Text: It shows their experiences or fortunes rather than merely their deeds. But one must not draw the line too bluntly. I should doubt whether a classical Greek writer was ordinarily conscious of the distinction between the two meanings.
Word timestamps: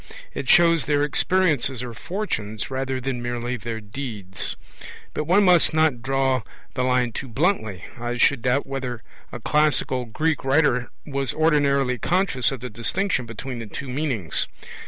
It 0.33 0.49
shows 0.49 0.85
their 0.85 1.03
experiences 1.03 1.83
or 1.83 1.93
fortunes 1.93 2.71
rather 2.71 2.99
than 2.99 3.21
merely 3.21 3.55
their 3.55 3.79
deeds. 3.79 4.55
But 5.13 5.25
one 5.25 5.43
must 5.43 5.75
not 5.75 6.01
draw 6.01 6.41
the 6.73 6.81
line 6.81 7.11
too 7.11 7.27
bluntly. 7.27 7.83
I 7.99 8.17
should 8.17 8.41
doubt 8.41 8.65
whether 8.65 9.03
a 9.31 9.39
classical 9.39 10.05
Greek 10.05 10.43
writer 10.43 10.89
was 11.05 11.35
ordinarily 11.35 11.99
conscious 11.99 12.51
of 12.51 12.61
the 12.61 12.69
distinction 12.71 13.27
between 13.27 13.59
the 13.59 13.67
two 13.67 13.89
meanings. 13.89 14.47